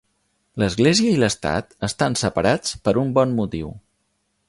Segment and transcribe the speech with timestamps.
[0.63, 3.75] L'església i l'estat estan separats per un bon motiu.